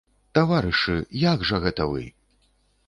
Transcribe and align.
Таварышы, 0.37 0.95
як 1.31 1.47
жа 1.51 1.61
гэта 1.67 1.91
вы? 1.95 2.03